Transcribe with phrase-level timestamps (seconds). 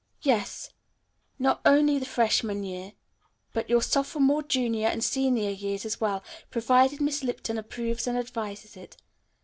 [0.23, 0.71] "Yes;
[1.37, 2.93] not only the freshman year,
[3.53, 8.75] but your sophomore, junior and senior years as well, provided Miss Lipton approves and advises
[8.75, 8.97] it.